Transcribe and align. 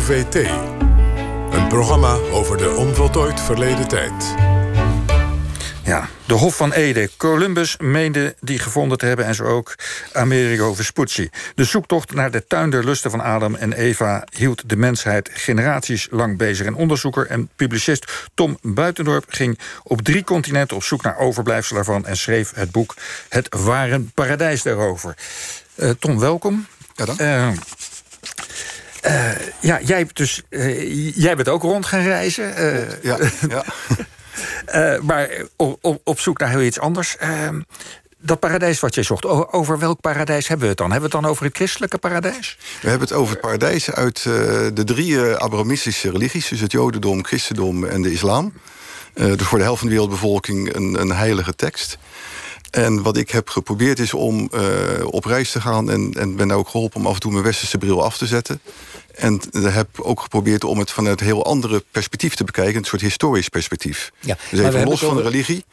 OVT. 0.00 0.34
Een 1.50 1.68
programma 1.68 2.12
over 2.12 2.56
de 2.56 2.70
onvoltooid 2.70 3.40
verleden 3.40 3.88
tijd. 3.88 4.34
Ja, 5.84 6.08
de 6.26 6.34
Hof 6.34 6.56
van 6.56 6.72
Ede. 6.72 7.10
Columbus 7.16 7.76
meende 7.78 8.34
die 8.40 8.58
gevonden 8.58 8.98
te 8.98 9.06
hebben 9.06 9.24
en 9.24 9.34
zo 9.34 9.44
ook 9.44 9.74
Amerigo 10.12 10.74
Vespucci. 10.74 11.30
De 11.54 11.64
zoektocht 11.64 12.14
naar 12.14 12.30
de 12.30 12.46
tuin 12.46 12.70
der 12.70 12.84
lusten 12.84 13.10
van 13.10 13.20
Adam 13.20 13.54
en 13.54 13.72
Eva 13.72 14.24
hield 14.36 14.68
de 14.68 14.76
mensheid 14.76 15.30
generaties 15.32 16.08
lang 16.10 16.38
bezig. 16.38 16.66
En 16.66 16.74
onderzoeker 16.74 17.26
en 17.26 17.48
publicist 17.56 18.28
Tom 18.34 18.58
Buitendorp 18.62 19.24
ging 19.28 19.58
op 19.82 20.02
drie 20.02 20.24
continenten 20.24 20.76
op 20.76 20.82
zoek 20.82 21.02
naar 21.02 21.18
overblijfselen 21.18 21.84
daarvan 21.84 22.06
en 22.06 22.16
schreef 22.16 22.52
het 22.54 22.70
boek 22.70 22.96
Het 23.28 23.56
ware 23.64 24.00
paradijs 24.00 24.62
daarover. 24.62 25.16
Uh, 25.74 25.90
Tom, 25.90 26.18
welkom. 26.18 26.66
Ja, 26.94 27.04
dan. 27.04 27.16
Uh, 27.20 27.48
uh, 29.06 29.30
ja, 29.60 29.80
jij, 29.82 30.06
dus, 30.12 30.42
jij 31.14 31.36
bent 31.36 31.48
ook 31.48 31.62
rond 31.62 31.86
gaan 31.86 32.02
reizen. 32.02 32.54
ja, 33.02 33.18
ja. 33.48 33.64
Uh, 34.74 35.00
maar 35.08 35.28
op, 35.56 36.00
op, 36.04 36.20
zoek 36.20 36.38
naar 36.38 36.48
heel 36.48 36.62
iets 36.62 36.80
anders. 36.80 37.16
Uh, 37.22 37.48
dat 38.18 38.40
paradijs 38.40 38.80
wat 38.80 38.94
jij 38.94 39.04
zocht, 39.04 39.52
over 39.52 39.78
welk 39.78 40.00
paradijs 40.00 40.48
hebben 40.48 40.64
we 40.64 40.70
het 40.70 40.78
dan? 40.78 40.90
Hebben 40.90 41.10
we 41.10 41.16
het 41.16 41.24
dan 41.24 41.32
over 41.32 41.44
het 41.44 41.56
christelijke 41.56 41.98
paradijs? 41.98 42.58
We 42.80 42.88
hebben 42.88 43.08
het 43.08 43.16
over 43.16 43.32
het 43.32 43.40
paradijs 43.40 43.90
uit 43.90 44.22
de 44.22 44.84
drie 44.84 45.20
Abrahamistische 45.20 46.10
religies... 46.10 46.48
dus 46.48 46.60
het 46.60 46.72
jodendom, 46.72 47.24
christendom 47.24 47.84
en 47.84 48.02
de 48.02 48.12
islam. 48.12 48.52
dus 49.14 49.42
voor 49.42 49.58
de 49.58 49.64
helft 49.64 49.78
van 49.78 49.88
de 49.88 49.94
wereldbevolking 49.94 50.74
een, 50.74 51.00
een 51.00 51.12
heilige 51.12 51.54
tekst. 51.54 51.98
En 52.70 53.02
wat 53.02 53.16
ik 53.16 53.30
heb 53.30 53.48
geprobeerd 53.48 53.98
is 53.98 54.14
om 54.14 54.50
op 55.04 55.24
reis 55.24 55.50
te 55.50 55.60
gaan... 55.60 55.90
en, 55.90 56.12
en 56.18 56.36
ben 56.36 56.50
ook 56.50 56.68
geholpen 56.68 57.00
om 57.00 57.06
af 57.06 57.14
en 57.14 57.20
toe 57.20 57.32
mijn 57.32 57.44
westerse 57.44 57.78
bril 57.78 58.04
af 58.04 58.18
te 58.18 58.26
zetten... 58.26 58.60
En 59.14 59.40
heb 59.52 60.00
ook 60.00 60.20
geprobeerd 60.20 60.64
om 60.64 60.78
het 60.78 60.90
vanuit 60.90 61.20
een 61.20 61.26
heel 61.26 61.44
andere 61.44 61.84
perspectief 61.90 62.34
te 62.34 62.44
bekijken. 62.44 62.76
Een 62.76 62.84
soort 62.84 63.02
historisch 63.02 63.48
perspectief. 63.48 64.12
Ja, 64.20 64.36
dus 64.50 64.60
even 64.60 64.88
los 64.88 65.00
van 65.00 65.16
de 65.16 65.22
religie. 65.22 65.64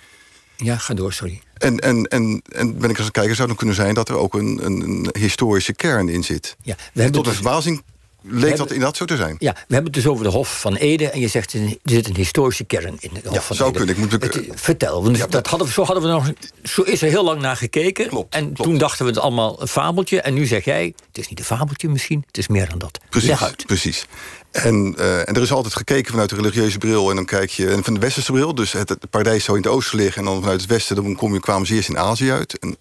Ja, 0.56 0.78
ga 0.78 0.94
door, 0.94 1.14
sorry. 1.14 1.42
En, 1.58 1.80
en, 1.80 2.06
en, 2.06 2.42
en 2.52 2.78
ben 2.78 2.90
ik 2.90 2.98
als 2.98 3.12
kijker 3.12 3.36
zou 3.36 3.48
het 3.48 3.58
kunnen 3.58 3.76
zijn 3.76 3.94
dat 3.94 4.10
er 4.10 4.16
ook 4.16 4.34
een, 4.34 4.60
een, 4.66 4.82
een 4.82 5.10
historische 5.20 5.74
kern 5.74 6.10
in 6.10 6.24
zit. 6.24 6.56
Ja, 6.62 6.76
we 6.94 7.02
en 7.02 7.12
tot 7.12 7.26
een 7.26 7.32
dus- 7.32 7.42
verbazing 7.42 7.84
leek 8.22 8.58
dat 8.58 8.68
inderdaad 8.68 8.98
zo 8.98 9.06
te 9.06 9.16
zijn. 9.16 9.36
Ja, 9.40 9.52
we 9.52 9.74
hebben 9.74 9.84
het 9.84 9.94
dus 9.94 10.08
over 10.08 10.24
de 10.24 10.32
Hof 10.32 10.60
van 10.60 10.76
Ede. 10.76 11.10
En 11.10 11.20
je 11.20 11.28
zegt, 11.28 11.54
er 11.54 11.78
zit 11.84 12.08
een 12.08 12.16
historische 12.16 12.64
kern 12.64 12.98
in 13.00 13.10
de 13.14 13.20
Hof 13.24 13.34
ja, 13.34 13.42
van 13.42 13.56
zou 13.56 13.70
Ede. 13.70 13.78
Kunnen. 13.78 13.96
Ik 13.96 14.02
moet 14.02 14.24
het, 14.24 14.62
vertel, 14.62 15.04
want 15.04 15.32
dat 15.32 15.48
hadden 15.48 15.68
we, 15.68 15.74
zo, 15.74 15.84
hadden 15.84 16.04
we 16.04 16.10
nog, 16.10 16.32
zo 16.64 16.82
is 16.82 17.02
er 17.02 17.10
heel 17.10 17.24
lang 17.24 17.42
naar 17.42 17.58
gekeken. 17.58 18.08
Klopt, 18.08 18.34
en 18.34 18.54
toen 18.54 18.78
dachten 18.78 19.06
we 19.06 19.12
het 19.12 19.20
allemaal 19.20 19.62
een 19.62 19.68
fabeltje. 19.68 20.22
En 20.22 20.34
nu 20.34 20.46
zeg 20.46 20.66
jij, 20.66 20.94
het 21.08 21.18
is 21.18 21.28
niet 21.28 21.40
een 21.40 21.46
fabeltje 21.46 21.90
misschien, 21.90 22.24
het 22.28 22.38
is 22.38 22.48
meer 22.48 22.70
dan 22.70 22.80
dat. 22.80 23.00
Precies, 23.10 23.40
precies. 23.66 24.06
En, 24.52 24.96
uh, 25.00 25.30
en 25.30 25.36
er 25.36 25.42
is 25.42 25.52
altijd 25.52 25.74
gekeken 25.74 26.12
vanuit 26.12 26.30
de 26.30 26.36
religieuze 26.36 26.78
bril. 26.78 27.10
En 27.10 27.16
dan 27.16 27.26
kijk 27.26 27.50
je 27.50 27.70
en 27.70 27.84
van 27.84 27.94
de 27.94 28.00
westerse 28.00 28.32
bril. 28.32 28.56
Dus 28.56 28.72
het, 28.72 28.90
het 28.90 29.10
paradijs 29.10 29.44
zou 29.44 29.58
in 29.58 29.64
het 29.64 29.72
oosten 29.72 29.98
liggen. 29.98 30.22
En 30.22 30.28
dan 30.28 30.42
vanuit 30.42 30.62
het 30.62 30.70
westen 30.70 30.96
dan 30.96 31.16
kom 31.16 31.34
je, 31.34 31.40
kwamen 31.40 31.68
ze 31.68 31.74
eerst 31.74 31.90
in 31.90 31.98
Azië 31.98 32.32
uit. 32.32 32.60
En 32.60 32.78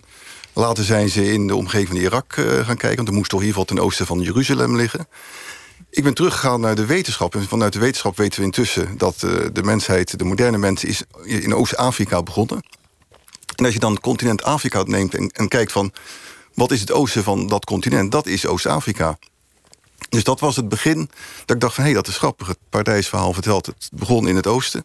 later 0.57 0.85
zijn 0.85 1.09
ze 1.09 1.33
in 1.33 1.47
de 1.47 1.57
omgeving 1.57 1.89
van 1.89 1.97
Irak 1.97 2.37
uh, 2.37 2.47
gaan 2.47 2.77
kijken. 2.77 2.97
Want 2.97 3.09
er 3.09 3.15
moest 3.15 3.31
toch 3.31 3.41
in 3.41 3.47
ieder 3.47 3.61
geval 3.61 3.77
ten 3.77 3.85
oosten 3.85 4.07
van 4.07 4.21
Jeruzalem 4.21 4.77
liggen. 4.77 5.09
Ik 5.91 6.03
ben 6.03 6.15
teruggegaan 6.15 6.61
naar 6.61 6.75
de 6.75 6.87
wetenschap. 6.87 7.35
En 7.35 7.49
vanuit 7.49 7.73
de 7.73 7.79
wetenschap 7.79 8.17
weten 8.17 8.39
we 8.39 8.45
intussen 8.45 8.99
dat 8.99 9.23
uh, 9.25 9.47
de 9.53 9.63
mensheid, 9.63 10.19
de 10.19 10.25
moderne 10.25 10.59
mens, 10.59 10.85
is 10.85 11.03
in 11.23 11.55
Oost-Afrika 11.55 12.23
begonnen. 12.23 12.63
En 13.55 13.65
als 13.65 13.75
je 13.75 13.81
dan 13.81 14.01
continent 14.01 14.43
Afrika 14.43 14.83
neemt 14.83 15.15
en, 15.15 15.29
en 15.29 15.49
kijkt 15.49 15.73
van 15.73 15.93
wat 16.55 16.71
is 16.71 16.81
het 16.81 16.93
oosten 16.93 17.23
van 17.23 17.49
dat 17.49 17.65
continent, 17.65 18.13
dat 18.13 18.27
is 18.27 18.47
Oost-Afrika. 18.47 19.19
Dus 20.09 20.25
dat 20.25 20.41
was 20.41 20.57
het 20.57 20.69
begin 20.69 21.11
dat 21.45 21.57
ik 21.57 21.61
dacht 21.61 21.75
van... 21.75 21.85
hé, 21.85 21.91
hey, 21.91 21.99
dat 21.99 22.09
is 22.09 22.17
grappig, 22.17 22.47
het 22.47 22.59
paradijsverhaal 22.71 23.33
vertelt... 23.33 23.67
het 23.67 23.89
begon 23.93 24.29
in 24.29 24.37
het 24.37 24.47
oosten. 24.47 24.85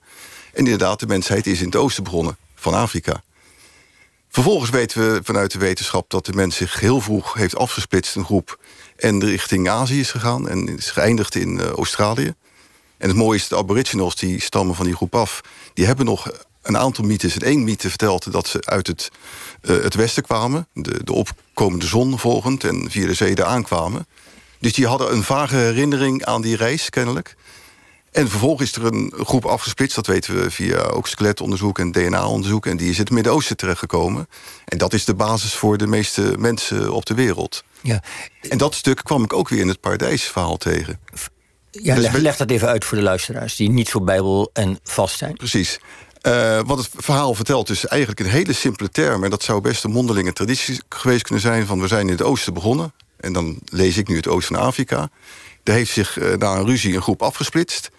En 0.54 0.64
inderdaad, 0.64 1.00
de 1.00 1.08
mensheid 1.08 1.48
is 1.48 1.60
in 1.60 1.66
het 1.66 1.76
oosten 1.76 2.04
begonnen, 2.04 2.38
van 2.56 2.74
Afrika. 2.74 3.24
Vervolgens 4.32 4.70
weten 4.70 5.14
we 5.14 5.20
vanuit 5.24 5.52
de 5.52 5.60
wetenschap 5.60 6.10
dat 6.10 6.26
de 6.26 6.34
mens 6.34 6.56
zich 6.56 6.80
heel 6.80 7.02
vroeg 7.02 7.34
heeft 7.34 7.56
afgesplitst... 7.56 8.16
een 8.16 8.26
groep 8.26 8.60
en 8.96 9.26
richting 9.26 9.70
Azië 9.70 10.00
is 10.00 10.12
gegaan 10.12 10.50
en 10.50 10.78
is 10.78 10.92
geëindigd 10.92 11.36
in 11.36 11.58
uh, 11.58 11.70
Australië. 11.70 12.34
En 12.98 13.08
het 13.08 13.18
mooie 13.18 13.38
is, 13.38 13.48
de 13.48 13.58
aboriginals 13.58 14.16
die 14.16 14.42
stammen 14.42 14.76
van 14.76 14.86
die 14.86 14.96
groep 14.96 15.16
af... 15.16 15.42
die 15.74 15.86
hebben 15.86 16.06
nog 16.06 16.32
een 16.62 16.78
aantal 16.78 17.06
mythes. 17.06 17.36
En 17.36 17.42
één 17.42 17.64
mythe 17.64 17.90
vertelt 17.90 18.32
dat 18.32 18.48
ze 18.48 18.66
uit 18.66 18.88
het, 18.88 19.10
uh, 19.62 19.84
het 19.84 19.96
westen 19.96 20.24
kwamen... 20.24 20.68
De, 20.74 21.04
de 21.04 21.14
opkomende 21.14 21.86
zon 21.86 22.20
volgend 22.20 22.64
en 22.64 22.92
via 22.92 23.06
de 23.06 23.14
zee 23.14 23.44
aankwamen... 23.44 24.08
Dus 24.60 24.74
die 24.74 24.88
hadden 24.88 25.14
een 25.14 25.24
vage 25.24 25.56
herinnering 25.56 26.26
aan 26.26 26.42
die 26.42 26.56
reis, 26.56 26.90
kennelijk. 26.90 27.36
En 28.12 28.30
vervolgens 28.30 28.70
is 28.70 28.76
er 28.76 28.86
een 28.86 29.14
groep 29.18 29.46
afgesplitst, 29.46 29.96
dat 29.96 30.08
weten 30.08 30.42
we 30.42 30.52
via 30.52 30.78
ook 30.78 31.08
skeletonderzoek 31.08 31.80
en 31.80 31.92
DNA-onderzoek. 31.92 32.66
En 32.66 32.78
die 32.78 32.90
is 32.90 32.96
in 32.96 33.04
het 33.04 33.12
Midden-Oosten 33.12 33.58
terechtgekomen. 33.58 34.28
En 34.66 34.78
dat 34.78 34.94
is 34.94 35.06
de 35.06 35.16
basis 35.16 35.54
voor 35.54 35.78
de 35.78 35.88
meeste 35.88 36.36
mensen 36.38 36.94
op 36.94 37.06
de 37.06 37.14
wereld. 37.14 37.64
Ja. 37.82 38.04
En 38.50 38.58
dat 38.58 38.76
stuk 38.76 39.04
kwam 39.04 39.24
ik 39.24 39.34
ook 39.34 39.50
weer 39.50 39.60
in 39.60 39.68
het 39.68 39.80
paradijsverhaal 39.80 40.58
tegen. 40.58 41.00
Ja, 41.72 41.96
dus 41.96 42.04
leg, 42.04 42.14
leg, 42.14 42.38
dat 42.38 42.50
even 42.50 42.68
uit 42.68 42.86
voor 42.86 42.98
de 42.98 43.04
luisteraars 43.04 43.56
die 43.56 43.70
niet 43.70 43.90
zo 43.90 44.02
bijbel 44.02 44.50
en 44.54 44.80
vast 44.84 45.18
zijn. 45.18 45.34
Precies. 45.34 45.80
Uh, 46.28 46.60
wat 46.66 46.78
het 46.78 46.90
verhaal 46.96 47.34
vertelt 47.34 47.70
is 47.70 47.86
eigenlijk 47.86 48.20
een 48.20 48.30
hele 48.30 48.54
simpele 48.54 48.90
term... 48.90 49.24
en 49.24 49.30
dat 49.30 49.44
zou 49.44 49.62
best 49.62 49.84
een 49.84 49.92
mondelinge 49.92 50.34
traditie 50.34 50.82
geweest 50.90 51.24
kunnen 51.24 51.44
zijn... 51.44 51.66
van 51.66 51.82
we 51.82 51.88
zijn 51.88 52.06
in 52.06 52.12
het 52.12 52.22
oosten 52.22 52.54
begonnen. 52.54 52.94
En 53.18 53.34
dan 53.34 53.60
lees 53.66 53.98
ik 53.98 54.08
nu 54.08 54.16
het 54.16 54.28
oosten 54.28 54.56
van 54.56 54.66
Afrika. 54.66 55.10
Daar 55.64 55.76
heeft 55.76 55.92
zich 55.92 56.20
uh, 56.20 56.36
na 56.36 56.56
een 56.56 56.66
ruzie 56.66 56.96
een 56.96 57.02
groep 57.02 57.22
afgesplitst. 57.22 57.90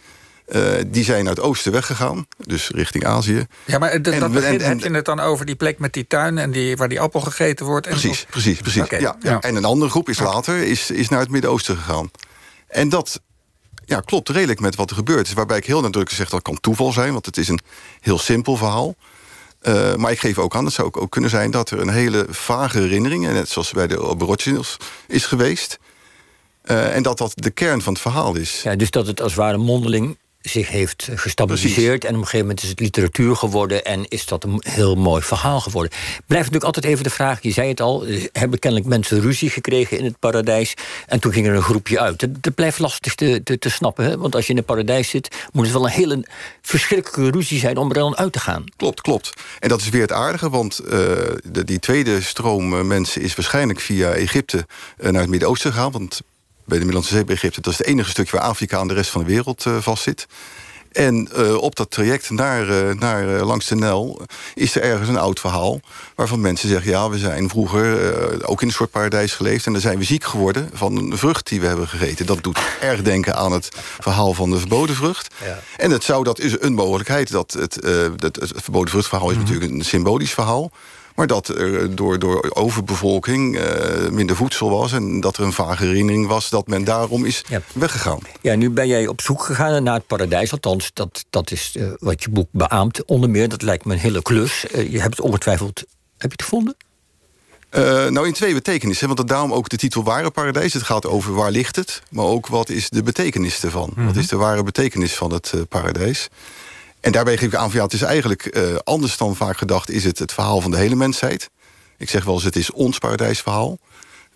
Uh, 0.48 0.72
die 0.86 1.04
zijn 1.04 1.28
uit 1.28 1.36
het 1.36 1.46
oosten 1.46 1.72
weggegaan, 1.72 2.26
dus 2.36 2.68
richting 2.68 3.06
Azië. 3.06 3.46
Ja, 3.64 3.78
maar 3.78 4.02
dat, 4.02 4.20
dat 4.20 4.32
begint, 4.32 4.60
en, 4.60 4.66
en, 4.66 4.68
heb 4.68 4.80
je 4.80 4.94
het 4.94 5.04
dan 5.04 5.20
over 5.20 5.46
die 5.46 5.54
plek 5.54 5.78
met 5.78 5.92
die 5.92 6.06
tuin... 6.06 6.38
en 6.38 6.50
die, 6.50 6.76
waar 6.76 6.88
die 6.88 7.00
appel 7.00 7.20
gegeten 7.20 7.66
wordt? 7.66 7.86
En 7.86 7.92
precies, 7.92 8.26
precies, 8.30 8.60
precies. 8.60 8.82
Okay. 8.82 9.00
Ja, 9.00 9.16
ja. 9.20 9.40
En 9.40 9.56
een 9.56 9.64
andere 9.64 9.90
groep 9.90 10.08
is 10.08 10.18
later 10.18 10.62
is, 10.62 10.90
is 10.90 11.08
naar 11.08 11.20
het 11.20 11.30
Midden-Oosten 11.30 11.76
gegaan. 11.76 12.10
En 12.68 12.88
dat 12.88 13.20
ja, 13.84 14.00
klopt 14.00 14.28
redelijk 14.28 14.60
met 14.60 14.74
wat 14.74 14.90
er 14.90 14.96
gebeurd 14.96 15.26
is. 15.26 15.32
Waarbij 15.32 15.56
ik 15.56 15.66
heel 15.66 15.80
nadrukkelijk 15.80 16.16
zeg 16.16 16.28
dat 16.28 16.42
kan 16.42 16.60
toeval 16.60 16.92
zijn... 16.92 17.12
want 17.12 17.26
het 17.26 17.36
is 17.36 17.48
een 17.48 17.60
heel 18.00 18.18
simpel 18.18 18.56
verhaal. 18.56 18.94
Uh, 19.62 19.94
maar 19.94 20.12
ik 20.12 20.20
geef 20.20 20.38
ook 20.38 20.56
aan, 20.56 20.64
het 20.64 20.74
zou 20.74 20.88
ook 20.92 21.10
kunnen 21.10 21.30
zijn... 21.30 21.50
dat 21.50 21.70
er 21.70 21.80
een 21.80 21.88
hele 21.88 22.26
vage 22.28 22.78
herinnering... 22.78 23.26
net 23.26 23.48
zoals 23.48 23.70
bij 23.70 23.86
de 23.86 24.08
Aboriginals 24.08 24.76
is 25.06 25.26
geweest... 25.26 25.78
Uh, 26.64 26.96
en 26.96 27.02
dat 27.02 27.18
dat 27.18 27.32
de 27.34 27.50
kern 27.50 27.82
van 27.82 27.92
het 27.92 28.02
verhaal 28.02 28.34
is. 28.34 28.60
Ja, 28.62 28.76
dus 28.76 28.90
dat 28.90 29.06
het 29.06 29.20
als 29.20 29.32
het 29.32 29.40
ware 29.40 29.56
mondeling 29.56 30.16
zich 30.42 30.68
heeft 30.68 31.08
gestabiliseerd. 31.14 31.74
Precies. 31.74 32.08
En 32.08 32.14
op 32.14 32.20
een 32.20 32.24
gegeven 32.24 32.46
moment 32.46 32.62
is 32.62 32.68
het 32.68 32.80
literatuur 32.80 33.36
geworden... 33.36 33.84
en 33.84 34.08
is 34.08 34.26
dat 34.26 34.44
een 34.44 34.62
heel 34.64 34.94
mooi 34.94 35.22
verhaal 35.22 35.60
geworden. 35.60 35.90
Blijft 36.26 36.28
natuurlijk 36.28 36.64
altijd 36.64 36.84
even 36.84 37.04
de 37.04 37.10
vraag, 37.10 37.42
je 37.42 37.50
zei 37.50 37.68
het 37.68 37.80
al... 37.80 38.04
hebben 38.32 38.58
kennelijk 38.58 38.88
mensen 38.88 39.20
ruzie 39.20 39.50
gekregen 39.50 39.98
in 39.98 40.04
het 40.04 40.18
paradijs... 40.18 40.74
en 41.06 41.20
toen 41.20 41.32
ging 41.32 41.46
er 41.46 41.54
een 41.54 41.62
groepje 41.62 42.00
uit. 42.00 42.20
Dat, 42.20 42.42
dat 42.42 42.54
blijft 42.54 42.78
lastig 42.78 43.14
te, 43.14 43.42
te, 43.42 43.58
te 43.58 43.70
snappen, 43.70 44.04
hè? 44.04 44.18
want 44.18 44.34
als 44.34 44.44
je 44.44 44.50
in 44.50 44.56
het 44.56 44.66
paradijs 44.66 45.08
zit... 45.08 45.36
moet 45.52 45.64
het 45.64 45.72
wel 45.72 45.84
een 45.84 45.90
hele 45.90 46.26
verschrikkelijke 46.62 47.30
ruzie 47.30 47.58
zijn 47.58 47.76
om 47.76 47.88
er 47.88 47.94
dan 47.94 48.16
uit 48.16 48.32
te 48.32 48.40
gaan. 48.40 48.64
Klopt, 48.76 49.00
klopt. 49.00 49.32
En 49.58 49.68
dat 49.68 49.80
is 49.80 49.88
weer 49.88 50.00
het 50.00 50.12
aardige, 50.12 50.50
want 50.50 50.80
uh, 50.84 50.90
de, 51.44 51.64
die 51.64 51.78
tweede 51.78 52.22
stroom 52.22 52.86
mensen... 52.86 53.22
is 53.22 53.34
waarschijnlijk 53.34 53.80
via 53.80 54.10
Egypte 54.10 54.66
uh, 54.98 55.10
naar 55.10 55.20
het 55.20 55.30
Midden-Oosten 55.30 55.72
gegaan... 55.72 55.92
want 55.92 56.20
bij 56.64 56.78
de 56.78 56.84
Middellandse 56.84 57.14
Zee 57.14 57.24
bij 57.24 57.34
Egypte. 57.34 57.60
Dat 57.60 57.72
is 57.72 57.78
het 57.78 57.86
enige 57.86 58.10
stukje 58.10 58.36
waar 58.36 58.46
Afrika 58.46 58.78
aan 58.78 58.88
de 58.88 58.94
rest 58.94 59.10
van 59.10 59.20
de 59.20 59.26
wereld 59.26 59.64
uh, 59.64 59.76
vastzit. 59.80 60.26
En 60.92 61.28
uh, 61.36 61.56
op 61.56 61.76
dat 61.76 61.90
traject 61.90 62.30
naar, 62.30 62.68
uh, 62.68 62.94
naar 62.94 63.24
langs 63.24 63.66
de 63.66 63.74
Nel 63.74 64.20
is 64.54 64.74
er 64.74 64.82
ergens 64.82 65.08
een 65.08 65.16
oud 65.16 65.40
verhaal... 65.40 65.80
waarvan 66.14 66.40
mensen 66.40 66.68
zeggen, 66.68 66.90
ja, 66.90 67.10
we 67.10 67.18
zijn 67.18 67.48
vroeger 67.48 68.46
ook 68.46 68.60
in 68.60 68.66
een 68.66 68.74
soort 68.74 68.90
paradijs 68.90 69.32
geleefd... 69.32 69.66
en 69.66 69.72
dan 69.72 69.80
zijn 69.80 69.98
we 69.98 70.04
ziek 70.04 70.24
geworden 70.24 70.70
van 70.72 70.96
een 70.96 71.18
vrucht 71.18 71.48
die 71.48 71.60
we 71.60 71.66
hebben 71.66 71.88
gegeten. 71.88 72.26
Dat 72.26 72.42
doet 72.42 72.58
erg 72.80 73.02
denken 73.02 73.36
aan 73.36 73.52
het 73.52 73.68
verhaal 74.00 74.34
van 74.34 74.50
de 74.50 74.58
verboden 74.58 74.96
vrucht. 74.96 75.34
Ja. 75.44 75.58
En 75.76 75.90
het 75.90 76.04
zou, 76.04 76.24
dat 76.24 76.38
is 76.38 76.60
een 76.60 76.74
mogelijkheid. 76.74 77.30
Dat 77.30 77.52
het, 77.52 77.74
het 78.20 78.52
verboden 78.54 78.90
vruchtverhaal 78.90 79.30
is 79.30 79.36
mm 79.36 79.42
-hmm. 79.42 79.50
natuurlijk 79.50 79.78
een 79.78 79.84
symbolisch 79.84 80.32
verhaal... 80.32 80.70
Maar 81.14 81.26
dat 81.26 81.48
er 81.48 81.94
door, 81.94 82.18
door 82.18 82.50
overbevolking 82.54 83.56
uh, 83.56 84.08
minder 84.10 84.36
voedsel 84.36 84.70
was... 84.70 84.92
en 84.92 85.20
dat 85.20 85.36
er 85.36 85.44
een 85.44 85.52
vage 85.52 85.84
herinnering 85.84 86.26
was 86.26 86.50
dat 86.50 86.66
men 86.66 86.84
daarom 86.84 87.24
is 87.24 87.44
ja. 87.48 87.60
weggegaan. 87.74 88.18
Ja, 88.40 88.54
nu 88.54 88.70
ben 88.70 88.88
jij 88.88 89.06
op 89.06 89.20
zoek 89.20 89.42
gegaan 89.42 89.82
naar 89.82 89.94
het 89.94 90.06
paradijs. 90.06 90.52
Althans, 90.52 90.90
dat, 90.94 91.24
dat 91.30 91.50
is 91.50 91.74
uh, 91.76 91.92
wat 91.98 92.22
je 92.22 92.30
boek 92.30 92.48
beaamt. 92.50 93.04
Onder 93.04 93.30
meer, 93.30 93.48
dat 93.48 93.62
lijkt 93.62 93.84
me 93.84 93.92
een 93.92 93.98
hele 93.98 94.22
klus. 94.22 94.64
Uh, 94.74 94.92
je 94.92 95.00
hebt 95.00 95.16
het 95.16 95.26
ongetwijfeld... 95.26 95.84
Heb 96.18 96.30
je 96.30 96.36
het 96.36 96.42
gevonden? 96.42 96.76
Uh, 97.74 98.08
nou, 98.08 98.26
in 98.26 98.32
twee 98.32 98.54
betekenissen. 98.54 99.08
Want 99.08 99.28
daarom 99.28 99.52
ook 99.52 99.68
de 99.68 99.76
titel 99.76 100.04
Ware 100.04 100.30
Paradijs. 100.30 100.72
Het 100.72 100.82
gaat 100.82 101.06
over 101.06 101.34
waar 101.34 101.50
ligt 101.50 101.76
het, 101.76 102.02
maar 102.10 102.24
ook 102.24 102.46
wat 102.46 102.68
is 102.68 102.88
de 102.88 103.02
betekenis 103.02 103.62
ervan. 103.62 103.88
Mm 103.88 103.94
-hmm. 103.94 104.06
Wat 104.06 104.16
is 104.16 104.28
de 104.28 104.36
ware 104.36 104.62
betekenis 104.62 105.14
van 105.14 105.32
het 105.32 105.52
uh, 105.54 105.60
paradijs? 105.68 106.28
En 107.02 107.12
daarbij 107.12 107.36
geef 107.36 107.48
ik 107.48 107.54
aan 107.54 107.70
van 107.70 107.78
ja, 107.78 107.84
het 107.84 107.92
is 107.92 108.02
eigenlijk 108.02 108.56
uh, 108.56 108.76
anders 108.84 109.16
dan 109.16 109.36
vaak 109.36 109.56
gedacht... 109.56 109.90
is 109.90 110.04
het 110.04 110.18
het 110.18 110.32
verhaal 110.32 110.60
van 110.60 110.70
de 110.70 110.76
hele 110.76 110.94
mensheid. 110.94 111.50
Ik 111.98 112.10
zeg 112.10 112.24
wel 112.24 112.34
eens, 112.34 112.44
het 112.44 112.56
is 112.56 112.70
ons 112.70 112.98
paradijsverhaal. 112.98 113.78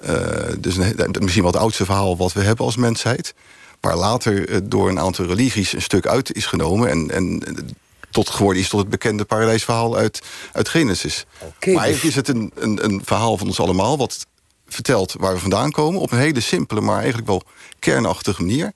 Uh, 0.08 0.10
dus 0.58 0.76
een, 0.76 1.14
misschien 1.20 1.42
wel 1.42 1.52
het 1.52 1.60
oudste 1.60 1.84
verhaal 1.84 2.16
wat 2.16 2.32
we 2.32 2.42
hebben 2.42 2.64
als 2.64 2.76
mensheid. 2.76 3.34
waar 3.80 3.96
later 3.96 4.68
door 4.68 4.88
een 4.88 5.00
aantal 5.00 5.26
religies 5.26 5.72
een 5.72 5.82
stuk 5.82 6.06
uit 6.06 6.32
is 6.32 6.46
genomen. 6.46 6.88
En, 6.88 7.10
en 7.10 7.42
tot 8.10 8.30
geworden 8.30 8.62
is 8.62 8.68
tot 8.68 8.80
het 8.80 8.88
bekende 8.88 9.24
paradijsverhaal 9.24 9.96
uit, 9.96 10.22
uit 10.52 10.68
Genesis. 10.68 11.24
maar 11.40 11.50
dus- 11.58 11.76
eigenlijk 11.76 12.02
is 12.02 12.14
het 12.14 12.28
een, 12.28 12.52
een, 12.54 12.84
een 12.84 13.00
verhaal 13.04 13.38
van 13.38 13.46
ons 13.46 13.60
allemaal... 13.60 13.98
wat 13.98 14.26
vertelt 14.66 15.14
waar 15.18 15.34
we 15.34 15.40
vandaan 15.40 15.70
komen... 15.70 16.00
op 16.00 16.12
een 16.12 16.18
hele 16.18 16.40
simpele, 16.40 16.80
maar 16.80 16.98
eigenlijk 16.98 17.26
wel 17.26 17.42
kernachtige 17.78 18.42
manier. 18.42 18.72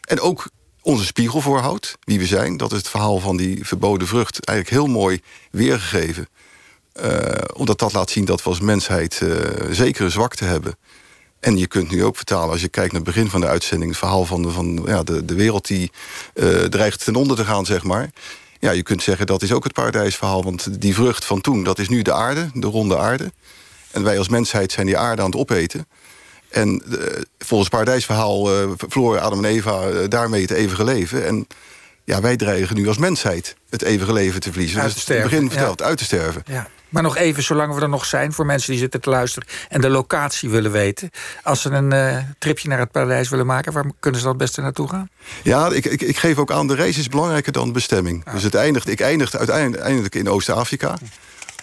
En 0.00 0.20
ook 0.20 0.50
onze 0.84 1.04
spiegel 1.04 1.40
voorhoudt, 1.40 1.96
wie 2.00 2.18
we 2.18 2.26
zijn. 2.26 2.56
Dat 2.56 2.72
is 2.72 2.78
het 2.78 2.88
verhaal 2.88 3.18
van 3.18 3.36
die 3.36 3.66
verboden 3.66 4.08
vrucht 4.08 4.44
eigenlijk 4.44 4.78
heel 4.78 4.94
mooi 4.94 5.20
weergegeven. 5.50 6.28
Uh, 7.04 7.30
omdat 7.54 7.78
dat 7.78 7.92
laat 7.92 8.10
zien 8.10 8.24
dat 8.24 8.42
we 8.42 8.48
als 8.48 8.60
mensheid 8.60 9.20
uh, 9.22 9.36
zekere 9.70 10.10
zwakte 10.10 10.44
hebben. 10.44 10.76
En 11.40 11.56
je 11.56 11.66
kunt 11.66 11.90
nu 11.90 12.04
ook 12.04 12.16
vertalen, 12.16 12.50
als 12.50 12.60
je 12.60 12.68
kijkt 12.68 12.92
naar 12.92 13.00
het 13.00 13.14
begin 13.14 13.30
van 13.30 13.40
de 13.40 13.46
uitzending... 13.46 13.90
het 13.90 13.98
verhaal 14.00 14.24
van 14.24 14.42
de, 14.42 14.50
van, 14.50 14.82
ja, 14.86 15.02
de, 15.02 15.24
de 15.24 15.34
wereld 15.34 15.66
die 15.66 15.90
uh, 16.34 16.62
dreigt 16.62 17.04
ten 17.04 17.14
onder 17.14 17.36
te 17.36 17.44
gaan, 17.44 17.66
zeg 17.66 17.82
maar. 17.82 18.10
Ja, 18.60 18.70
je 18.70 18.82
kunt 18.82 19.02
zeggen 19.02 19.26
dat 19.26 19.42
is 19.42 19.52
ook 19.52 19.64
het 19.64 19.72
paradijsverhaal. 19.72 20.44
Want 20.44 20.80
die 20.80 20.94
vrucht 20.94 21.24
van 21.24 21.40
toen, 21.40 21.64
dat 21.64 21.78
is 21.78 21.88
nu 21.88 22.02
de 22.02 22.12
aarde, 22.12 22.50
de 22.52 22.66
ronde 22.66 22.98
aarde. 22.98 23.32
En 23.90 24.02
wij 24.02 24.18
als 24.18 24.28
mensheid 24.28 24.72
zijn 24.72 24.86
die 24.86 24.98
aarde 24.98 25.22
aan 25.22 25.30
het 25.30 25.40
opeten. 25.40 25.86
En 26.54 26.82
uh, 26.88 26.98
volgens 27.38 27.70
het 27.70 27.78
paradijsverhaal 27.78 28.62
uh, 28.62 28.70
verloren 28.76 29.22
Adam 29.22 29.44
en 29.44 29.50
Eva 29.50 29.88
uh, 29.88 30.08
daarmee 30.08 30.42
het 30.42 30.50
eeuwige 30.50 30.84
leven. 30.84 31.26
En 31.26 31.46
ja, 32.04 32.20
wij 32.20 32.36
dreigen 32.36 32.76
nu 32.76 32.88
als 32.88 32.98
mensheid 32.98 33.56
het 33.70 33.82
eeuwige 33.82 34.12
leven 34.12 34.40
te 34.40 34.50
verliezen. 34.50 34.80
Uit 34.80 34.88
te 34.88 34.94
dus 34.94 35.02
sterven. 35.02 35.38
het 35.38 35.48
begin 35.48 35.84
uit 35.84 35.98
te 35.98 36.04
sterven. 36.04 36.42
Ja. 36.46 36.68
Maar 36.88 37.02
nog 37.02 37.16
even, 37.16 37.42
zolang 37.42 37.74
we 37.74 37.80
er 37.80 37.88
nog 37.88 38.04
zijn... 38.04 38.32
voor 38.32 38.46
mensen 38.46 38.70
die 38.70 38.80
zitten 38.80 39.00
te 39.00 39.10
luisteren 39.10 39.48
en 39.68 39.80
de 39.80 39.88
locatie 39.88 40.50
willen 40.50 40.70
weten... 40.70 41.10
als 41.42 41.60
ze 41.60 41.70
een 41.70 41.92
uh, 41.92 42.16
tripje 42.38 42.68
naar 42.68 42.78
het 42.78 42.90
paradijs 42.90 43.28
willen 43.28 43.46
maken... 43.46 43.72
waar 43.72 43.84
kunnen 44.00 44.20
ze 44.20 44.26
dan 44.26 44.34
het 44.34 44.44
beste 44.44 44.60
naartoe 44.60 44.88
gaan? 44.88 45.08
Ja, 45.42 45.68
ik, 45.68 45.84
ik, 45.84 46.00
ik 46.00 46.16
geef 46.16 46.38
ook 46.38 46.50
aan, 46.50 46.66
de 46.66 46.74
reis 46.74 46.98
is 46.98 47.08
belangrijker 47.08 47.52
dan 47.52 47.66
de 47.66 47.72
bestemming. 47.72 48.24
Dus 48.32 48.42
het 48.42 48.54
eindigt, 48.54 48.88
ik 48.88 49.00
eindig 49.00 49.36
uiteindelijk 49.36 50.14
in 50.14 50.28
Oost-Afrika. 50.28 50.98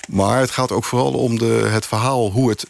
Maar 0.08 0.40
het 0.40 0.52
gaat 0.52 0.72
ook 0.72 0.84
vooral 0.84 1.14
om 1.14 1.38
de, 1.38 1.68
het 1.70 1.86
verhaal... 1.86 2.32
hoe 2.32 2.50
het 2.50 2.66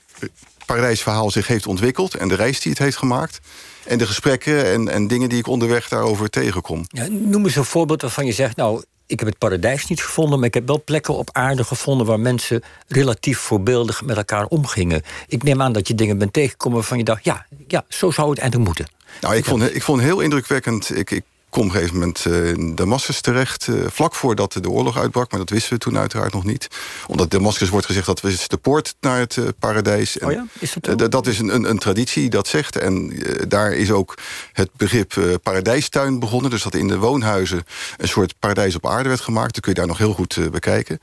paradijsverhaal 0.71 1.31
zich 1.31 1.47
heeft 1.47 1.67
ontwikkeld... 1.67 2.15
en 2.15 2.27
de 2.27 2.35
reis 2.35 2.59
die 2.59 2.71
het 2.71 2.81
heeft 2.81 2.97
gemaakt... 2.97 3.39
En 3.85 3.97
de 3.97 4.05
gesprekken 4.05 4.65
en, 4.65 4.87
en 4.87 5.07
dingen 5.07 5.29
die 5.29 5.37
ik 5.37 5.47
onderweg 5.47 5.87
daarover 5.87 6.29
tegenkom. 6.29 6.85
Ja, 6.87 7.07
noem 7.09 7.45
eens 7.45 7.55
een 7.55 7.65
voorbeeld 7.65 8.01
waarvan 8.01 8.25
je 8.25 8.31
zegt... 8.31 8.55
nou, 8.55 8.83
ik 9.05 9.19
heb 9.19 9.27
het 9.29 9.37
paradijs 9.37 9.87
niet 9.87 10.03
gevonden... 10.03 10.39
maar 10.39 10.47
ik 10.47 10.53
heb 10.53 10.67
wel 10.67 10.83
plekken 10.83 11.13
op 11.13 11.29
aarde 11.31 11.63
gevonden... 11.63 12.07
waar 12.07 12.19
mensen 12.19 12.63
relatief 12.87 13.39
voorbeeldig 13.39 14.01
met 14.01 14.17
elkaar 14.17 14.45
omgingen. 14.45 15.01
Ik 15.27 15.43
neem 15.43 15.61
aan 15.61 15.71
dat 15.71 15.87
je 15.87 15.95
dingen 15.95 16.17
bent 16.17 16.33
tegengekomen 16.33 16.77
waarvan 16.77 16.97
je 16.97 17.03
dacht... 17.03 17.23
ja, 17.23 17.45
ja 17.67 17.85
zo 17.87 18.11
zou 18.11 18.29
het 18.29 18.39
eigenlijk 18.39 18.67
moeten. 18.67 18.93
Nou, 19.21 19.35
ik 19.35 19.45
vond, 19.45 19.75
ik 19.75 19.83
vond 19.83 20.01
heel 20.01 20.19
indrukwekkend... 20.19 20.95
Ik, 20.95 21.11
ik 21.11 21.23
kom 21.51 21.61
op 21.61 21.67
een 21.67 21.75
gegeven 21.75 21.93
moment 21.93 22.25
in 22.57 22.75
Damascus 22.75 23.21
terecht... 23.21 23.67
Uh, 23.67 23.87
vlak 23.87 24.15
voordat 24.15 24.57
de 24.61 24.69
oorlog 24.69 24.97
uitbrak, 24.97 25.31
maar 25.31 25.39
dat 25.39 25.49
wisten 25.49 25.73
we 25.73 25.79
toen 25.79 25.97
uiteraard 25.97 26.33
nog 26.33 26.43
niet. 26.43 26.67
Omdat 27.07 27.31
Damascus 27.31 27.69
wordt 27.69 27.85
gezegd 27.85 28.05
dat 28.05 28.23
is 28.23 28.47
de 28.47 28.57
poort 28.57 28.95
naar 28.99 29.19
het 29.19 29.35
uh, 29.35 29.47
paradijs. 29.59 30.17
En, 30.17 30.27
oh 30.27 30.33
ja? 30.33 30.45
Is 30.59 30.75
dat, 30.79 31.11
dat 31.11 31.27
is 31.27 31.39
een, 31.39 31.55
een, 31.55 31.69
een, 31.69 31.79
traditie 31.79 32.21
die 32.21 32.29
dat 32.29 32.47
zegt. 32.47 32.75
En 32.77 33.23
daar 33.47 33.71
is 33.71 33.91
ook 33.91 34.17
het 34.53 34.69
begrip 34.77 35.39
paradijstuin 35.43 36.19
begonnen. 36.19 36.49
Dus 36.51 36.63
dat 36.63 36.75
in 36.75 36.87
de 36.87 36.97
woonhuizen 36.97 37.63
een 37.97 38.07
soort 38.07 38.33
paradijs 38.39 38.75
op 38.75 38.87
aarde 38.87 39.09
werd 39.09 39.21
gemaakt. 39.21 39.53
Dat 39.53 39.63
kun 39.63 39.71
je 39.71 39.79
daar 39.79 39.87
nog 39.87 39.97
heel 39.97 40.13
goed 40.13 40.51
bekijken. 40.51 40.99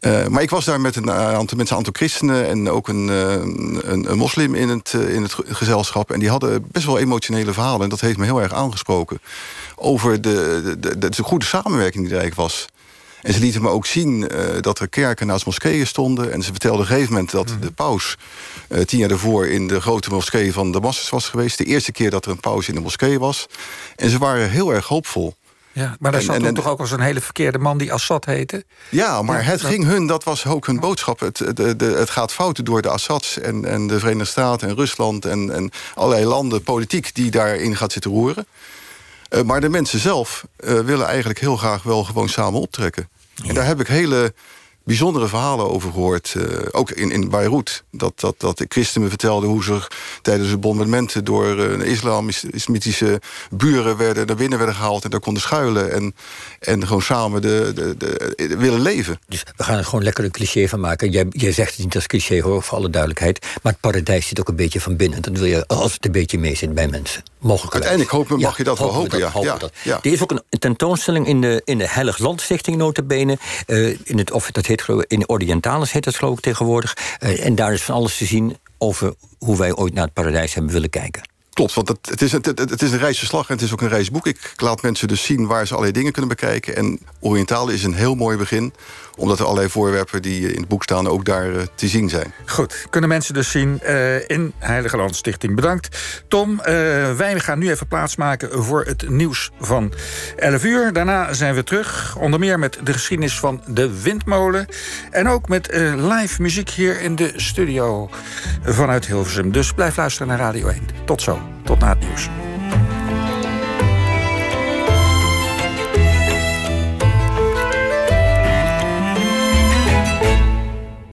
Uh, 0.00 0.26
maar 0.26 0.42
ik 0.42 0.50
was 0.50 0.64
daar 0.64 0.80
met 0.80 0.96
een 0.96 1.10
aantal 1.10 1.56
mensen, 1.56 1.76
een 1.76 1.76
aantal 1.76 1.92
christenen... 1.92 2.46
en 2.46 2.70
ook 2.70 2.88
een, 2.88 3.08
uh, 3.08 3.32
een, 3.32 4.10
een, 4.10 4.18
moslim 4.18 4.54
in 4.54 4.68
het, 4.68 4.92
in 4.92 5.22
het 5.22 5.36
gezelschap. 5.46 6.10
En 6.10 6.20
die 6.20 6.30
hadden 6.30 6.64
best 6.70 6.86
wel 6.86 6.98
emotionele 6.98 7.52
verhalen. 7.52 7.82
En 7.82 7.88
dat 7.88 8.00
heeft 8.00 8.18
me 8.18 8.24
heel 8.24 8.42
erg 8.42 8.52
aangesproken. 8.52 9.20
Over 9.76 10.22
de, 10.22 10.76
de, 10.78 10.98
de, 10.98 11.10
de 11.10 11.22
goede 11.22 11.44
samenwerking 11.44 12.04
die 12.04 12.14
er 12.14 12.20
eigenlijk 12.20 12.50
was. 12.50 12.66
En 13.22 13.32
ze 13.32 13.40
lieten 13.40 13.62
me 13.62 13.68
ook 13.68 13.86
zien 13.86 14.30
dat 14.60 14.78
er 14.78 14.88
kerken 14.88 15.26
naast 15.26 15.46
moskeeën 15.46 15.86
stonden. 15.86 16.32
En 16.32 16.42
ze 16.42 16.50
vertelden 16.50 16.80
op 16.80 16.86
een 16.86 16.92
gegeven 16.92 17.12
moment 17.12 17.30
dat 17.30 17.54
de 17.60 17.70
paus... 17.70 18.16
tien 18.84 18.98
jaar 18.98 19.08
daarvoor 19.08 19.46
in 19.46 19.68
de 19.68 19.80
grote 19.80 20.10
moskee 20.10 20.52
van 20.52 20.72
Damascus 20.72 21.10
was 21.10 21.28
geweest. 21.28 21.58
De 21.58 21.64
eerste 21.64 21.92
keer 21.92 22.10
dat 22.10 22.24
er 22.24 22.30
een 22.30 22.40
paus 22.40 22.68
in 22.68 22.74
de 22.74 22.80
moskee 22.80 23.18
was. 23.18 23.46
En 23.96 24.10
ze 24.10 24.18
waren 24.18 24.50
heel 24.50 24.74
erg 24.74 24.86
hoopvol. 24.86 25.34
Ja, 25.72 25.96
maar 25.98 26.12
daar 26.12 26.20
zat 26.20 26.42
en, 26.42 26.54
toch 26.54 26.68
ook 26.68 26.80
als 26.80 26.90
een 26.90 27.00
hele 27.00 27.20
verkeerde 27.20 27.58
man 27.58 27.78
die 27.78 27.92
Assad 27.92 28.24
heette? 28.24 28.64
Ja, 28.88 29.22
maar 29.22 29.44
het 29.44 29.60
dat... 29.60 29.70
ging 29.70 29.84
hun, 29.84 30.06
dat 30.06 30.24
was 30.24 30.46
ook 30.46 30.66
hun 30.66 30.80
boodschap. 30.80 31.20
Het, 31.20 31.36
de, 31.36 31.76
de, 31.76 31.84
het 31.84 32.10
gaat 32.10 32.32
fouten 32.32 32.64
door 32.64 32.82
de 32.82 32.88
Assads 32.88 33.38
en, 33.38 33.64
en 33.64 33.86
de 33.86 33.98
Verenigde 33.98 34.30
Staten 34.30 34.68
en 34.68 34.74
Rusland... 34.74 35.24
en, 35.24 35.54
en 35.54 35.70
allerlei 35.94 36.26
landen, 36.26 36.62
politiek, 36.62 37.14
die 37.14 37.30
daarin 37.30 37.76
gaat 37.76 37.92
zitten 37.92 38.10
roeren. 38.10 38.46
Uh, 39.30 39.42
maar 39.42 39.60
de 39.60 39.68
mensen 39.68 39.98
zelf 39.98 40.44
uh, 40.60 40.80
willen 40.80 41.06
eigenlijk 41.06 41.40
heel 41.40 41.56
graag 41.56 41.82
wel 41.82 42.04
gewoon 42.04 42.28
samen 42.28 42.60
optrekken. 42.60 43.08
Ja. 43.34 43.48
En 43.48 43.54
daar 43.54 43.66
heb 43.66 43.80
ik 43.80 43.86
hele 43.86 44.34
bijzondere 44.90 45.28
verhalen 45.28 45.70
over 45.70 45.90
gehoord. 45.92 46.34
Uh, 46.36 46.44
ook 46.70 46.90
in, 46.90 47.10
in 47.10 47.28
Beirut. 47.28 47.82
Dat, 47.90 48.20
dat, 48.20 48.34
dat 48.38 48.58
de 48.58 48.66
christenen 48.68 49.02
me 49.02 49.08
vertelden 49.08 49.48
hoe 49.48 49.64
ze 49.64 49.80
tijdens 50.22 50.50
de 50.50 50.58
bombardementen... 50.58 51.24
door 51.24 51.58
uh, 51.58 51.86
islamitische 52.50 53.20
buren 53.50 53.96
werden, 53.96 54.26
naar 54.26 54.36
binnen 54.36 54.58
werden 54.58 54.76
gehaald... 54.76 55.04
en 55.04 55.10
daar 55.10 55.20
konden 55.20 55.42
schuilen 55.42 55.92
en, 55.92 56.14
en 56.60 56.86
gewoon 56.86 57.02
samen 57.02 57.42
de, 57.42 57.72
de, 57.74 57.96
de, 57.96 58.56
willen 58.56 58.80
leven. 58.80 59.20
Dus 59.28 59.42
we 59.56 59.64
gaan 59.64 59.78
er 59.78 59.84
gewoon 59.84 60.04
lekker 60.04 60.24
een 60.24 60.30
cliché 60.30 60.68
van 60.68 60.80
maken. 60.80 61.10
Jij, 61.10 61.26
jij 61.30 61.52
zegt 61.52 61.70
het 61.70 61.84
niet 61.84 61.94
als 61.94 62.06
cliché, 62.06 62.40
hoor, 62.40 62.62
voor 62.62 62.78
alle 62.78 62.90
duidelijkheid. 62.90 63.46
Maar 63.62 63.72
het 63.72 63.80
paradijs 63.80 64.26
zit 64.26 64.40
ook 64.40 64.48
een 64.48 64.56
beetje 64.56 64.80
van 64.80 64.96
binnen. 64.96 65.22
Dat 65.22 65.36
wil 65.36 65.46
je 65.46 65.66
als 65.66 65.92
het 65.92 66.04
een 66.04 66.12
beetje 66.12 66.38
mee 66.38 66.54
zit 66.54 66.74
bij 66.74 66.88
mensen. 66.88 67.22
Mogelijk. 67.38 67.72
Uiteindelijk 67.72 68.10
hopen, 68.10 68.38
mag 68.38 68.50
ja, 68.50 68.54
je 68.56 68.64
dat 68.64 68.78
wel 68.78 68.92
hopen, 68.92 69.10
dat, 69.10 69.20
ja. 69.20 69.30
hopen 69.30 69.52
ja, 69.52 69.58
dat. 69.58 69.72
ja. 69.82 69.98
Er 70.02 70.12
is 70.12 70.22
ook 70.22 70.30
een 70.30 70.42
tentoonstelling 70.58 71.26
in 71.26 71.40
de, 71.40 71.62
in 71.64 71.78
de 71.78 71.88
Heilig 71.88 72.18
Landstichting 72.18 72.76
notabene. 72.76 73.38
Uh, 73.66 73.96
in 74.04 74.18
het, 74.18 74.30
of 74.30 74.50
dat 74.50 74.66
heet 74.66 74.79
in 75.06 75.28
Orientalis 75.28 75.92
heet 75.92 76.04
dat 76.04 76.16
geloof 76.16 76.36
ik 76.36 76.42
tegenwoordig. 76.42 76.96
Uh, 77.22 77.46
en 77.46 77.54
daar 77.54 77.72
is 77.72 77.82
van 77.82 77.94
alles 77.94 78.16
te 78.16 78.24
zien 78.24 78.56
over 78.78 79.14
hoe 79.38 79.56
wij 79.56 79.74
ooit 79.74 79.94
naar 79.94 80.04
het 80.04 80.12
paradijs 80.12 80.54
hebben 80.54 80.72
willen 80.72 80.90
kijken. 80.90 81.22
Klopt, 81.60 81.74
want 81.74 81.88
het, 81.88 82.08
het, 82.10 82.22
is, 82.22 82.32
het, 82.32 82.82
is 82.82 82.92
een 82.92 82.98
reisverslag 82.98 83.48
en 83.48 83.54
het 83.54 83.64
is 83.64 83.72
ook 83.72 83.80
een 83.80 83.88
reisboek. 83.88 84.26
Ik 84.26 84.52
laat 84.56 84.82
mensen 84.82 85.08
dus 85.08 85.24
zien 85.24 85.46
waar 85.46 85.66
ze 85.66 85.72
allerlei 85.72 85.92
dingen 85.96 86.12
kunnen 86.12 86.30
bekijken. 86.30 86.76
En 86.76 87.00
Orientaal 87.20 87.68
is 87.68 87.84
een 87.84 87.94
heel 87.94 88.14
mooi 88.14 88.36
begin. 88.36 88.72
Omdat 89.16 89.38
er 89.38 89.44
allerlei 89.44 89.68
voorwerpen 89.68 90.22
die 90.22 90.52
in 90.52 90.60
het 90.60 90.68
boek 90.68 90.82
staan 90.82 91.08
ook 91.08 91.24
daar 91.24 91.50
uh, 91.50 91.62
te 91.74 91.88
zien 91.88 92.08
zijn. 92.08 92.32
Goed, 92.46 92.86
kunnen 92.90 93.08
mensen 93.08 93.34
dus 93.34 93.50
zien 93.50 93.80
uh, 93.82 94.28
in 94.28 94.52
Heilige 94.58 94.96
Landstichting. 94.96 95.54
Bedankt. 95.54 95.98
Tom, 96.28 96.56
wij 97.16 97.40
gaan 97.40 97.58
nu 97.58 97.70
even 97.70 97.86
plaatsmaken 97.86 98.64
voor 98.64 98.84
het 98.84 99.08
nieuws 99.08 99.50
van 99.60 99.92
11 100.36 100.64
uur. 100.64 100.92
Daarna 100.92 101.32
zijn 101.32 101.54
we 101.54 101.64
terug. 101.64 102.16
Onder 102.16 102.40
meer 102.40 102.58
met 102.58 102.78
de 102.84 102.92
geschiedenis 102.92 103.38
van 103.38 103.62
de 103.66 104.02
windmolen. 104.02 104.66
En 105.10 105.28
ook 105.28 105.48
met 105.48 105.68
live 105.96 106.42
muziek 106.42 106.70
hier 106.70 107.00
in 107.00 107.16
de 107.16 107.32
studio 107.36 108.10
vanuit 108.64 109.06
Hilversum. 109.06 109.52
Dus 109.52 109.72
blijf 109.72 109.96
luisteren 109.96 110.28
naar 110.28 110.38
Radio 110.38 110.68
1. 110.68 110.80
Tot 111.04 111.22
zo. 111.22 111.49
Tot 111.64 111.80
na 111.80 111.96
het. 111.98 112.49